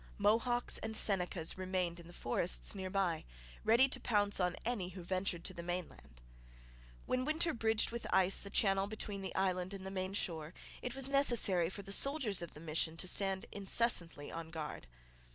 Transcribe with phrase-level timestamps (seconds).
[0.17, 3.23] Mohawks and Senecas remained in the forests near by,
[3.63, 6.23] ready to pounce on any who ventured to the mainland.
[7.05, 10.95] When winter bridged with ice the channel between the island and the main shore, it
[10.95, 14.87] was necessary for the soldiers of the mission to stand incessantly on guard.